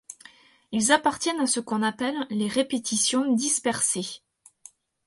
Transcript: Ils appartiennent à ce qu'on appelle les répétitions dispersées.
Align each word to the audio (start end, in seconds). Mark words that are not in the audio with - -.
Ils 0.71 0.91
appartiennent 0.91 1.41
à 1.41 1.45
ce 1.45 1.59
qu'on 1.59 1.83
appelle 1.83 2.25
les 2.31 2.47
répétitions 2.47 3.33
dispersées. 3.35 4.21